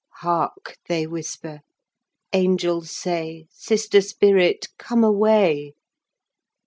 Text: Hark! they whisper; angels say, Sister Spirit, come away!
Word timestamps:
Hark! 0.21 0.77
they 0.89 1.05
whisper; 1.05 1.61
angels 2.33 2.89
say, 2.89 3.45
Sister 3.51 4.01
Spirit, 4.01 4.67
come 4.79 5.03
away! 5.03 5.75